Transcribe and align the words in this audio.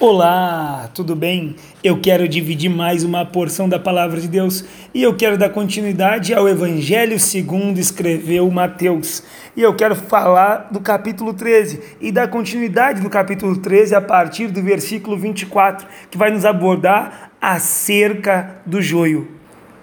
Olá, 0.00 0.88
tudo 0.94 1.16
bem? 1.16 1.56
Eu 1.82 2.00
quero 2.00 2.28
dividir 2.28 2.68
mais 2.68 3.02
uma 3.02 3.26
porção 3.26 3.68
da 3.68 3.80
palavra 3.80 4.20
de 4.20 4.28
Deus 4.28 4.64
e 4.94 5.02
eu 5.02 5.16
quero 5.16 5.36
dar 5.36 5.48
continuidade 5.48 6.32
ao 6.32 6.48
Evangelho 6.48 7.18
segundo 7.18 7.78
escreveu 7.80 8.48
Mateus. 8.48 9.24
E 9.56 9.62
eu 9.62 9.74
quero 9.74 9.96
falar 9.96 10.68
do 10.70 10.78
capítulo 10.78 11.34
13 11.34 11.96
e 12.00 12.12
dar 12.12 12.28
continuidade 12.28 13.00
do 13.00 13.10
capítulo 13.10 13.56
13 13.56 13.96
a 13.96 14.00
partir 14.00 14.46
do 14.46 14.62
versículo 14.62 15.18
24, 15.18 15.84
que 16.08 16.16
vai 16.16 16.30
nos 16.30 16.44
abordar 16.44 17.32
acerca 17.40 18.60
do 18.64 18.80
joio 18.80 19.26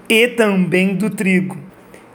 e 0.07 0.29
também 0.29 0.95
do 0.95 1.09
trigo. 1.09 1.64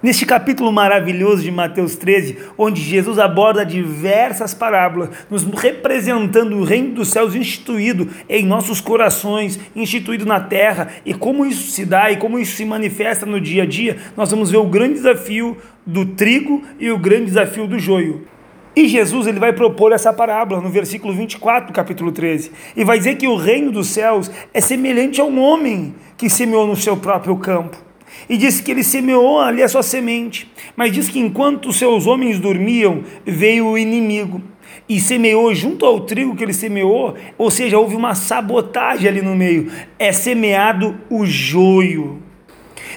Neste 0.03 0.25
capítulo 0.25 0.73
maravilhoso 0.73 1.43
de 1.43 1.51
Mateus 1.51 1.95
13, 1.95 2.39
onde 2.57 2.81
Jesus 2.81 3.19
aborda 3.19 3.67
diversas 3.67 4.55
parábolas, 4.55 5.11
nos 5.29 5.45
representando 5.45 6.57
o 6.57 6.65
reino 6.65 6.95
dos 6.95 7.11
céus 7.11 7.35
instituído 7.35 8.09
em 8.27 8.47
nossos 8.47 8.81
corações, 8.81 9.61
instituído 9.77 10.25
na 10.25 10.41
terra, 10.41 10.89
e 11.05 11.13
como 11.13 11.45
isso 11.45 11.71
se 11.71 11.85
dá 11.85 12.11
e 12.11 12.17
como 12.17 12.39
isso 12.39 12.57
se 12.57 12.65
manifesta 12.65 13.27
no 13.27 13.39
dia 13.39 13.65
a 13.65 13.67
dia, 13.67 13.99
nós 14.17 14.31
vamos 14.31 14.51
ver 14.51 14.57
o 14.57 14.67
grande 14.67 14.95
desafio 14.95 15.59
do 15.85 16.07
trigo 16.07 16.63
e 16.79 16.91
o 16.91 16.99
grande 16.99 17.27
desafio 17.27 17.67
do 17.67 17.79
joio. 17.79 18.27
E 18.75 18.89
Jesus 18.89 19.27
ele 19.27 19.39
vai 19.39 19.53
propor 19.53 19.93
essa 19.93 20.15
parábola 20.15 20.63
no 20.63 20.71
versículo 20.71 21.13
24 21.13 21.67
do 21.67 21.75
capítulo 21.75 22.11
13, 22.11 22.51
e 22.75 22.85
vai 22.85 22.97
dizer 22.97 23.17
que 23.17 23.29
o 23.29 23.37
reino 23.37 23.71
dos 23.71 23.89
céus 23.89 24.31
é 24.55 24.63
semelhante 24.63 25.21
a 25.21 25.25
um 25.25 25.39
homem 25.39 25.95
que 26.17 26.31
semeou 26.31 26.67
no 26.67 26.75
seu 26.75 26.97
próprio 26.97 27.37
campo 27.37 27.90
e 28.29 28.37
diz 28.37 28.61
que 28.61 28.71
ele 28.71 28.83
semeou 28.83 29.41
ali 29.41 29.63
a 29.63 29.69
sua 29.69 29.83
semente, 29.83 30.51
mas 30.77 30.93
diz 30.93 31.09
que 31.09 31.19
enquanto 31.19 31.73
seus 31.73 32.07
homens 32.07 32.39
dormiam, 32.39 33.03
veio 33.25 33.67
o 33.67 33.79
inimigo 33.79 34.43
e 34.89 35.01
semeou 35.01 35.55
junto 35.55 35.87
ao 35.87 36.01
trigo 36.01 36.35
que 36.35 36.43
ele 36.43 36.53
semeou, 36.53 37.15
ou 37.39 37.51
seja, 37.51 37.79
houve 37.79 37.95
uma 37.95 38.15
sabotagem 38.15 39.09
ali 39.09 39.23
no 39.23 39.37
meio. 39.37 39.71
É 39.99 40.13
semeado 40.13 40.99
o 41.09 41.25
joio. 41.25 42.23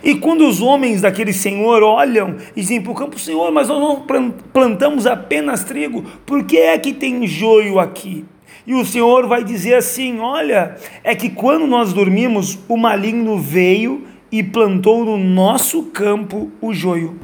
E 0.04 0.16
quando 0.16 0.46
os 0.48 0.62
homens 0.62 1.02
daquele 1.02 1.32
senhor 1.32 1.82
olham 1.82 2.36
e 2.56 2.62
dizem 2.62 2.82
para 2.82 2.92
o 2.92 2.96
campo, 2.96 3.18
Senhor, 3.18 3.52
mas 3.52 3.70
nós 3.70 3.80
não 3.80 4.04
plantamos 4.52 5.08
apenas 5.08 5.64
trigo, 5.64 6.04
por 6.26 6.44
que 6.44 6.58
é 6.58 6.78
que 6.78 6.94
tem 6.94 7.26
joio 7.26 7.80
aqui? 7.80 8.26
E 8.66 8.74
o 8.74 8.86
Senhor 8.86 9.28
vai 9.28 9.44
dizer 9.44 9.76
assim: 9.76 10.20
Olha, 10.20 10.76
é 11.04 11.16
que 11.16 11.30
quando 11.30 11.68
nós 11.68 11.94
dormimos, 11.94 12.58
o 12.68 12.78
maligno 12.78 13.38
veio 13.38 14.04
e 14.34 14.42
plantou 14.42 15.06
no 15.06 15.16
nosso 15.16 15.84
campo 15.84 16.52
o 16.60 16.74
joio. 16.74 17.20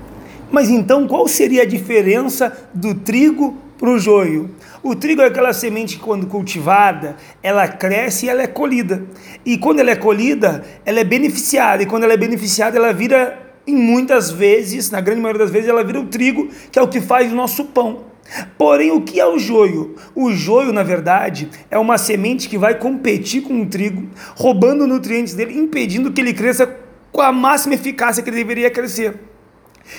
Mas 0.51 0.69
então 0.69 1.07
qual 1.07 1.27
seria 1.27 1.63
a 1.63 1.65
diferença 1.65 2.55
do 2.71 2.93
trigo 2.93 3.57
para 3.79 3.89
o 3.89 3.97
joio? 3.97 4.51
O 4.83 4.95
trigo 4.95 5.23
é 5.23 5.25
aquela 5.25 5.51
semente 5.51 5.97
que, 5.97 6.03
quando 6.03 6.27
cultivada, 6.27 7.15
ela 7.41 7.67
cresce 7.67 8.27
e 8.27 8.29
ela 8.29 8.43
é 8.43 8.47
colhida. 8.47 9.07
E 9.43 9.57
quando 9.57 9.79
ela 9.79 9.89
é 9.89 9.95
colhida, 9.95 10.63
ela 10.85 10.99
é 10.99 11.03
beneficiada. 11.03 11.81
E 11.81 11.87
quando 11.87 12.03
ela 12.03 12.13
é 12.13 12.17
beneficiada, 12.17 12.77
ela 12.77 12.93
vira, 12.93 13.39
em 13.65 13.75
muitas 13.75 14.29
vezes, 14.29 14.91
na 14.91 15.01
grande 15.01 15.19
maioria 15.19 15.43
das 15.43 15.51
vezes, 15.51 15.67
ela 15.67 15.83
vira 15.83 15.99
o 15.99 16.05
trigo, 16.05 16.49
que 16.71 16.77
é 16.77 16.81
o 16.81 16.87
que 16.87 17.01
faz 17.01 17.33
o 17.33 17.35
nosso 17.35 17.65
pão. 17.65 18.03
Porém, 18.55 18.91
o 18.91 19.01
que 19.01 19.19
é 19.19 19.25
o 19.25 19.39
joio? 19.39 19.95
O 20.13 20.31
joio, 20.31 20.71
na 20.71 20.83
verdade, 20.83 21.49
é 21.71 21.79
uma 21.79 21.97
semente 21.97 22.47
que 22.47 22.57
vai 22.57 22.75
competir 22.75 23.41
com 23.41 23.63
o 23.63 23.65
trigo, 23.65 24.07
roubando 24.35 24.85
nutrientes 24.85 25.33
dele, 25.33 25.57
impedindo 25.57 26.11
que 26.11 26.21
ele 26.21 26.35
cresça 26.35 26.67
com 27.19 27.23
a 27.23 27.33
máxima 27.33 27.75
eficácia 27.75 28.23
que 28.23 28.29
ele 28.29 28.37
deveria 28.37 28.71
crescer. 28.71 29.28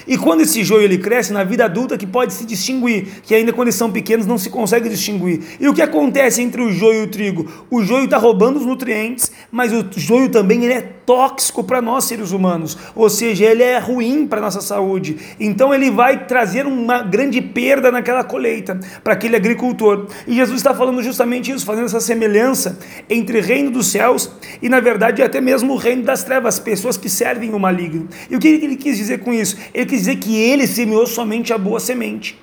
E 0.07 0.17
quando 0.17 0.41
esse 0.43 0.65
joio 0.65 0.83
ele 0.83 0.99
cresce 0.99 1.33
na 1.33 1.45
vida 1.45 1.65
adulta 1.65 1.99
que 1.99 2.07
pode 2.07 2.33
se 2.33 2.45
distinguir, 2.45 3.07
que 3.23 3.35
ainda 3.35 3.53
quando 3.53 3.69
eles 3.69 3.75
são 3.75 3.91
pequenos 3.91 4.27
não 4.27 4.39
se 4.39 4.51
consegue 4.51 4.89
distinguir. 4.89 5.41
E 5.61 5.69
o 5.69 5.75
que 5.75 5.83
acontece 5.83 6.43
entre 6.43 6.63
o 6.63 6.73
joio 6.73 7.03
e 7.03 7.05
o 7.05 7.09
trigo? 7.09 7.47
O 7.71 7.83
joio 7.83 8.05
está 8.05 8.19
roubando 8.19 8.59
os 8.59 8.67
nutrientes, 8.67 9.31
mas 9.51 9.73
o 9.73 9.85
joio 9.97 10.29
também 10.29 10.65
ele 10.65 10.75
é 10.75 10.81
tóxico 10.81 11.65
para 11.65 11.83
nós 11.83 12.05
seres 12.05 12.31
humanos, 12.31 12.79
ou 12.95 13.11
seja, 13.11 13.45
ele 13.45 13.65
é 13.65 13.79
ruim 13.79 14.27
para 14.27 14.41
nossa 14.41 14.61
saúde. 14.61 15.17
Então 15.41 15.75
ele 15.75 15.91
vai 15.91 16.27
trazer 16.27 16.67
uma 16.67 17.03
grande 17.03 17.41
perda 17.41 17.91
naquela 17.91 18.23
colheita 18.23 18.79
para 19.03 19.15
aquele 19.15 19.35
agricultor. 19.35 20.07
E 20.27 20.35
Jesus 20.35 20.59
está 20.59 20.73
falando 20.73 21.03
justamente 21.03 21.51
isso, 21.51 21.67
fazendo 21.67 21.87
essa 21.87 22.01
semelhança 22.01 22.79
entre 23.09 23.41
o 23.41 23.43
reino 23.43 23.71
dos 23.71 23.89
céus 23.89 24.31
e 24.63 24.69
na 24.69 24.79
verdade 24.79 25.23
até 25.23 25.41
mesmo 25.41 25.73
o 25.73 25.77
reino 25.77 26.05
das 26.05 26.23
trevas, 26.23 26.59
pessoas 26.61 26.97
que 26.97 27.09
servem 27.09 27.53
o 27.55 27.59
maligno. 27.59 28.09
E 28.31 28.37
o 28.37 28.39
que 28.39 28.47
ele 28.47 28.77
quis 28.77 28.97
dizer 28.97 29.19
com 29.19 29.33
isso? 29.33 29.57
Ele 29.81 29.89
quis 29.89 30.01
dizer 30.01 30.17
que 30.17 30.37
ele 30.37 30.67
semeou 30.67 31.07
somente 31.07 31.55
a 31.55 31.59
boa 31.59 31.81
semente. 31.81 32.39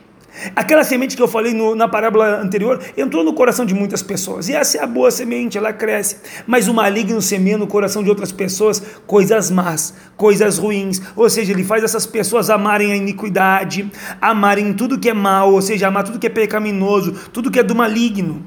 Aquela 0.56 0.84
semente 0.84 1.16
que 1.16 1.22
eu 1.22 1.28
falei 1.28 1.54
no, 1.54 1.76
na 1.76 1.88
parábola 1.88 2.42
anterior 2.42 2.80
entrou 2.96 3.24
no 3.24 3.34
coração 3.34 3.64
de 3.64 3.76
muitas 3.76 4.02
pessoas. 4.02 4.50
E 4.50 4.54
essa 4.54 4.80
é 4.80 4.84
a 4.84 4.88
boa 4.88 5.12
semente, 5.12 5.56
ela 5.58 5.72
cresce. 5.72 6.18
Mas 6.48 6.68
o 6.68 6.74
maligno 6.74 7.22
semeia 7.22 7.58
no 7.58 7.68
coração 7.68 8.02
de 8.04 8.10
outras 8.10 8.32
pessoas 8.32 8.82
coisas 9.06 9.52
más, 9.52 9.94
coisas 10.16 10.58
ruins. 10.58 11.00
Ou 11.16 11.30
seja, 11.30 11.54
ele 11.54 11.64
faz 11.64 11.84
essas 11.84 12.08
pessoas 12.08 12.50
amarem 12.50 12.92
a 12.92 12.96
iniquidade, 12.96 13.92
amarem 14.20 14.74
tudo 14.74 15.00
que 15.00 15.10
é 15.10 15.14
mal, 15.14 15.54
ou 15.54 15.62
seja, 15.62 15.88
amar 15.88 16.06
tudo 16.06 16.20
que 16.20 16.28
é 16.28 16.32
pecaminoso, 16.32 17.14
tudo 17.32 17.52
que 17.52 17.60
é 17.60 17.64
do 17.64 17.76
maligno. 17.76 18.44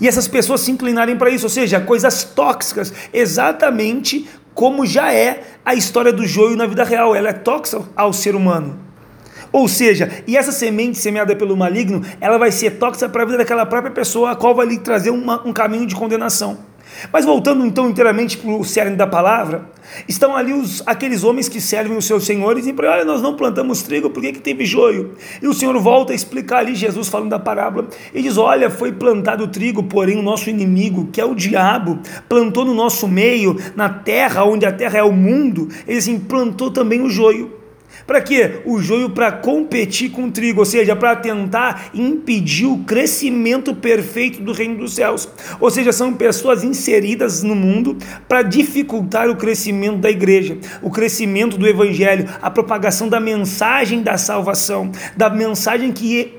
E 0.00 0.06
essas 0.06 0.28
pessoas 0.28 0.60
se 0.60 0.70
inclinarem 0.70 1.16
para 1.16 1.30
isso, 1.30 1.46
ou 1.46 1.50
seja, 1.50 1.80
coisas 1.80 2.22
tóxicas, 2.22 2.92
exatamente 3.12 4.28
como 4.58 4.84
já 4.84 5.14
é 5.14 5.44
a 5.64 5.72
história 5.72 6.12
do 6.12 6.26
joio 6.26 6.56
na 6.56 6.66
vida 6.66 6.82
real. 6.82 7.14
Ela 7.14 7.28
é 7.28 7.32
tóxica 7.32 7.84
ao 7.94 8.12
ser 8.12 8.34
humano. 8.34 8.76
Ou 9.52 9.68
seja, 9.68 10.10
e 10.26 10.36
essa 10.36 10.50
semente 10.50 10.98
semeada 10.98 11.36
pelo 11.36 11.56
maligno, 11.56 12.04
ela 12.20 12.38
vai 12.38 12.50
ser 12.50 12.72
tóxica 12.72 13.08
para 13.08 13.22
a 13.22 13.24
vida 13.24 13.38
daquela 13.38 13.64
própria 13.64 13.92
pessoa, 13.92 14.32
a 14.32 14.34
qual 14.34 14.56
vai 14.56 14.66
lhe 14.66 14.80
trazer 14.80 15.10
uma, 15.10 15.46
um 15.46 15.52
caminho 15.52 15.86
de 15.86 15.94
condenação. 15.94 16.58
Mas 17.12 17.24
voltando 17.24 17.64
então 17.64 17.88
inteiramente 17.88 18.36
para 18.36 18.50
o 18.50 18.64
cerne 18.64 18.96
da 18.96 19.06
palavra, 19.06 19.70
estão 20.08 20.36
ali 20.36 20.52
os, 20.52 20.82
aqueles 20.86 21.24
homens 21.24 21.48
que 21.48 21.60
servem 21.60 21.96
os 21.96 22.04
seus 22.04 22.24
senhores 22.24 22.66
e 22.66 22.72
dizem, 22.72 22.88
olha, 22.88 23.04
nós 23.04 23.22
não 23.22 23.34
plantamos 23.34 23.82
trigo, 23.82 24.10
por 24.10 24.20
que, 24.20 24.32
que 24.32 24.40
teve 24.40 24.64
joio? 24.64 25.14
E 25.42 25.46
o 25.46 25.54
Senhor 25.54 25.78
volta 25.78 26.12
a 26.12 26.16
explicar 26.16 26.58
ali, 26.58 26.74
Jesus 26.74 27.08
falando 27.08 27.30
da 27.30 27.38
parábola, 27.38 27.88
e 28.12 28.22
diz, 28.22 28.36
olha, 28.36 28.70
foi 28.70 28.92
plantado 28.92 29.48
trigo, 29.48 29.82
porém 29.82 30.18
o 30.18 30.22
nosso 30.22 30.50
inimigo, 30.50 31.08
que 31.12 31.20
é 31.20 31.24
o 31.24 31.34
diabo, 31.34 32.00
plantou 32.28 32.64
no 32.64 32.74
nosso 32.74 33.06
meio, 33.08 33.56
na 33.74 33.88
terra, 33.88 34.44
onde 34.44 34.66
a 34.66 34.72
terra 34.72 34.98
é 34.98 35.02
o 35.02 35.12
mundo, 35.12 35.68
ele 35.86 35.98
assim, 35.98 36.18
plantou 36.18 36.70
também 36.70 37.00
o 37.02 37.10
joio. 37.10 37.57
Para 38.08 38.22
quê? 38.22 38.62
O 38.64 38.80
joio 38.80 39.10
para 39.10 39.30
competir 39.30 40.10
com 40.10 40.24
o 40.24 40.30
trigo, 40.30 40.60
ou 40.60 40.64
seja, 40.64 40.96
para 40.96 41.14
tentar 41.14 41.90
impedir 41.92 42.64
o 42.64 42.78
crescimento 42.78 43.74
perfeito 43.74 44.40
do 44.40 44.54
reino 44.54 44.78
dos 44.78 44.94
céus. 44.94 45.28
Ou 45.60 45.70
seja, 45.70 45.92
são 45.92 46.14
pessoas 46.14 46.64
inseridas 46.64 47.42
no 47.42 47.54
mundo 47.54 47.98
para 48.26 48.40
dificultar 48.40 49.28
o 49.28 49.36
crescimento 49.36 49.98
da 49.98 50.08
igreja, 50.08 50.56
o 50.80 50.90
crescimento 50.90 51.58
do 51.58 51.68
evangelho, 51.68 52.26
a 52.40 52.50
propagação 52.50 53.10
da 53.10 53.20
mensagem 53.20 54.02
da 54.02 54.16
salvação, 54.16 54.90
da 55.14 55.28
mensagem 55.28 55.92
que 55.92 56.32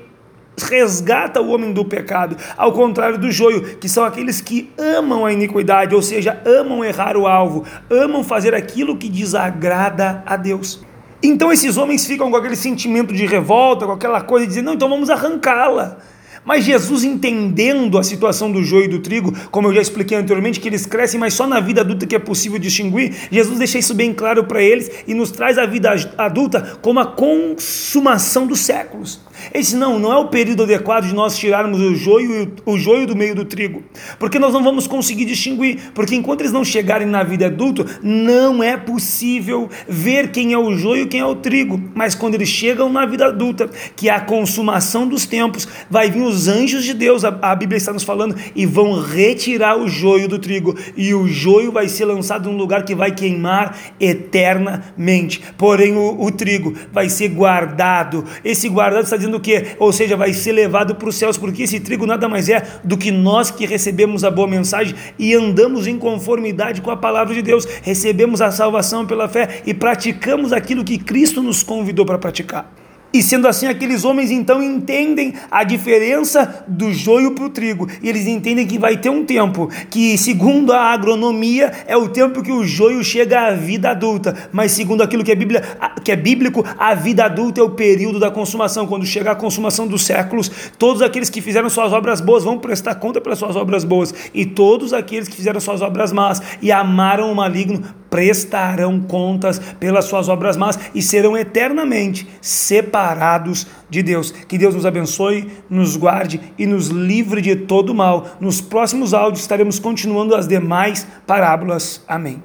resgata 0.58 1.40
o 1.40 1.50
homem 1.50 1.72
do 1.72 1.84
pecado, 1.84 2.36
ao 2.56 2.72
contrário 2.72 3.16
do 3.16 3.30
joio, 3.30 3.76
que 3.76 3.88
são 3.88 4.02
aqueles 4.02 4.40
que 4.40 4.72
amam 4.76 5.24
a 5.24 5.32
iniquidade, 5.32 5.94
ou 5.94 6.02
seja, 6.02 6.42
amam 6.44 6.84
errar 6.84 7.16
o 7.16 7.28
alvo, 7.28 7.64
amam 7.88 8.24
fazer 8.24 8.56
aquilo 8.56 8.96
que 8.96 9.08
desagrada 9.08 10.20
a 10.26 10.36
Deus. 10.36 10.89
Então 11.22 11.52
esses 11.52 11.76
homens 11.76 12.06
ficam 12.06 12.30
com 12.30 12.36
aquele 12.36 12.56
sentimento 12.56 13.12
de 13.12 13.26
revolta, 13.26 13.86
com 13.86 13.92
aquela 13.92 14.22
coisa 14.22 14.46
de 14.46 14.50
dizer, 14.50 14.62
não, 14.62 14.74
então 14.74 14.88
vamos 14.88 15.10
arrancá-la. 15.10 15.98
Mas 16.44 16.64
Jesus, 16.64 17.04
entendendo 17.04 17.98
a 17.98 18.02
situação 18.02 18.50
do 18.50 18.62
joio 18.62 18.84
e 18.84 18.88
do 18.88 18.98
trigo, 19.00 19.32
como 19.50 19.68
eu 19.68 19.74
já 19.74 19.82
expliquei 19.82 20.16
anteriormente, 20.16 20.58
que 20.58 20.68
eles 20.68 20.86
crescem, 20.86 21.20
mas 21.20 21.34
só 21.34 21.46
na 21.46 21.60
vida 21.60 21.82
adulta 21.82 22.06
que 22.06 22.16
é 22.16 22.18
possível 22.18 22.58
distinguir, 22.58 23.14
Jesus 23.30 23.58
deixa 23.58 23.78
isso 23.78 23.94
bem 23.94 24.12
claro 24.12 24.44
para 24.44 24.62
eles 24.62 24.90
e 25.06 25.14
nos 25.14 25.30
traz 25.30 25.58
a 25.58 25.66
vida 25.66 25.90
adulta 26.16 26.78
como 26.80 27.00
a 27.00 27.06
consumação 27.06 28.46
dos 28.46 28.60
séculos. 28.60 29.20
Ele 29.52 29.62
disse: 29.62 29.76
não, 29.76 29.98
não 29.98 30.12
é 30.12 30.16
o 30.16 30.28
período 30.28 30.62
adequado 30.62 31.06
de 31.06 31.14
nós 31.14 31.36
tirarmos 31.36 31.80
o 31.80 31.94
joio, 31.94 32.52
o 32.64 32.78
joio 32.78 33.06
do 33.06 33.16
meio 33.16 33.34
do 33.34 33.44
trigo, 33.44 33.82
porque 34.18 34.38
nós 34.38 34.52
não 34.52 34.62
vamos 34.62 34.86
conseguir 34.86 35.24
distinguir, 35.24 35.90
porque 35.94 36.14
enquanto 36.14 36.40
eles 36.40 36.52
não 36.52 36.64
chegarem 36.64 37.06
na 37.06 37.22
vida 37.22 37.46
adulta, 37.46 37.86
não 38.02 38.62
é 38.62 38.76
possível 38.76 39.68
ver 39.88 40.30
quem 40.30 40.52
é 40.52 40.58
o 40.58 40.76
joio 40.76 41.04
e 41.04 41.06
quem 41.06 41.20
é 41.20 41.26
o 41.26 41.36
trigo. 41.36 41.80
Mas 41.94 42.14
quando 42.14 42.34
eles 42.34 42.48
chegam 42.48 42.90
na 42.90 43.06
vida 43.06 43.26
adulta, 43.26 43.70
que 43.96 44.08
é 44.08 44.12
a 44.12 44.20
consumação 44.20 45.06
dos 45.06 45.26
tempos, 45.26 45.66
vai 45.88 46.10
vir 46.10 46.22
os 46.22 46.29
anjos 46.48 46.84
de 46.84 46.94
Deus, 46.94 47.24
a, 47.24 47.36
a 47.42 47.54
Bíblia 47.54 47.76
está 47.76 47.92
nos 47.92 48.02
falando, 48.02 48.36
e 48.54 48.66
vão 48.66 49.00
retirar 49.00 49.76
o 49.76 49.88
joio 49.88 50.28
do 50.28 50.38
trigo, 50.38 50.76
e 50.96 51.14
o 51.14 51.26
joio 51.26 51.72
vai 51.72 51.88
ser 51.88 52.04
lançado 52.04 52.50
num 52.50 52.56
lugar 52.56 52.84
que 52.84 52.94
vai 52.94 53.12
queimar 53.12 53.76
eternamente. 53.98 55.42
Porém, 55.56 55.96
o, 55.96 56.22
o 56.22 56.30
trigo 56.30 56.74
vai 56.92 57.08
ser 57.08 57.28
guardado. 57.28 58.24
Esse 58.44 58.68
guardado 58.68 59.04
está 59.04 59.16
dizendo 59.16 59.36
o 59.36 59.40
quê? 59.40 59.76
Ou 59.78 59.92
seja, 59.92 60.16
vai 60.16 60.32
ser 60.32 60.52
levado 60.52 60.94
para 60.94 61.08
os 61.08 61.16
céus, 61.16 61.36
porque 61.36 61.62
esse 61.62 61.80
trigo 61.80 62.06
nada 62.06 62.28
mais 62.28 62.48
é 62.48 62.62
do 62.84 62.96
que 62.96 63.10
nós 63.10 63.50
que 63.50 63.66
recebemos 63.66 64.24
a 64.24 64.30
boa 64.30 64.48
mensagem 64.48 64.94
e 65.18 65.34
andamos 65.34 65.86
em 65.86 65.98
conformidade 65.98 66.80
com 66.80 66.90
a 66.90 66.96
palavra 66.96 67.34
de 67.34 67.42
Deus, 67.42 67.66
recebemos 67.82 68.40
a 68.40 68.50
salvação 68.50 69.06
pela 69.06 69.28
fé 69.28 69.62
e 69.66 69.74
praticamos 69.74 70.52
aquilo 70.52 70.84
que 70.84 70.98
Cristo 70.98 71.42
nos 71.42 71.62
convidou 71.62 72.04
para 72.04 72.18
praticar. 72.18 72.79
E 73.12 73.22
sendo 73.22 73.48
assim, 73.48 73.66
aqueles 73.66 74.04
homens 74.04 74.30
então 74.30 74.62
entendem 74.62 75.34
a 75.50 75.64
diferença 75.64 76.64
do 76.68 76.92
joio 76.92 77.32
para 77.32 77.44
o 77.44 77.50
trigo. 77.50 77.88
E 78.00 78.08
eles 78.08 78.26
entendem 78.26 78.66
que 78.66 78.78
vai 78.78 78.96
ter 78.96 79.10
um 79.10 79.24
tempo 79.24 79.68
que, 79.90 80.16
segundo 80.16 80.72
a 80.72 80.80
agronomia, 80.92 81.72
é 81.86 81.96
o 81.96 82.08
tempo 82.08 82.40
que 82.42 82.52
o 82.52 82.64
joio 82.64 83.02
chega 83.02 83.48
à 83.48 83.50
vida 83.52 83.90
adulta. 83.90 84.48
Mas 84.52 84.72
segundo 84.72 85.02
aquilo 85.02 85.24
que 85.24 85.32
é, 85.32 85.34
Bíblia, 85.34 85.60
que 86.04 86.12
é 86.12 86.16
bíblico, 86.16 86.64
a 86.78 86.94
vida 86.94 87.24
adulta 87.24 87.60
é 87.60 87.64
o 87.64 87.70
período 87.70 88.20
da 88.20 88.30
consumação. 88.30 88.86
Quando 88.86 89.04
chega 89.04 89.32
a 89.32 89.34
consumação 89.34 89.88
dos 89.88 90.04
séculos, 90.04 90.50
todos 90.78 91.02
aqueles 91.02 91.28
que 91.28 91.40
fizeram 91.40 91.68
suas 91.68 91.92
obras 91.92 92.20
boas 92.20 92.44
vão 92.44 92.58
prestar 92.58 92.94
conta 92.94 93.20
pelas 93.20 93.38
suas 93.38 93.56
obras 93.56 93.82
boas. 93.82 94.14
E 94.32 94.46
todos 94.46 94.92
aqueles 94.92 95.28
que 95.28 95.36
fizeram 95.36 95.58
suas 95.58 95.82
obras 95.82 96.12
más 96.12 96.40
e 96.62 96.70
amaram 96.70 97.32
o 97.32 97.34
maligno 97.34 97.82
prestarão 98.10 99.00
contas 99.00 99.58
pelas 99.78 100.04
suas 100.04 100.28
obras 100.28 100.56
más 100.56 100.78
e 100.94 101.00
serão 101.00 101.36
eternamente 101.36 102.28
separados 102.42 103.66
de 103.88 104.02
Deus. 104.02 104.30
Que 104.30 104.58
Deus 104.58 104.74
nos 104.74 104.84
abençoe, 104.84 105.50
nos 105.70 105.96
guarde 105.96 106.40
e 106.58 106.66
nos 106.66 106.88
livre 106.88 107.40
de 107.40 107.56
todo 107.56 107.94
mal. 107.94 108.36
Nos 108.40 108.60
próximos 108.60 109.14
áudios 109.14 109.40
estaremos 109.40 109.78
continuando 109.78 110.34
as 110.34 110.46
demais 110.46 111.06
parábolas. 111.26 112.04
Amém. 112.06 112.38